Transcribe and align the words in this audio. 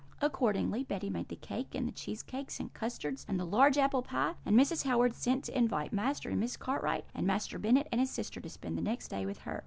"Accordingly, 0.19 0.83
Betty 0.83 1.11
made 1.11 1.27
the 1.27 1.35
cake, 1.35 1.75
and 1.75 1.87
the 1.87 1.91
cheesecakes, 1.91 2.59
and 2.59 2.73
custards, 2.73 3.23
and 3.29 3.39
the 3.39 3.45
large 3.45 3.77
apple 3.77 4.01
pie; 4.01 4.33
and 4.47 4.57
Mrs. 4.59 4.83
Howard 4.83 5.13
sent 5.13 5.43
to 5.43 5.55
invite 5.55 5.93
Master 5.93 6.27
and 6.31 6.39
Miss 6.39 6.57
Cartwright, 6.57 7.05
and 7.13 7.27
Master 7.27 7.59
Bennet 7.59 7.87
and 7.91 8.01
his 8.01 8.09
sister, 8.09 8.39
to 8.41 8.49
spend 8.49 8.79
the 8.79 8.81
next 8.81 9.09
day 9.09 9.27
with 9.27 9.37
her. 9.41 9.59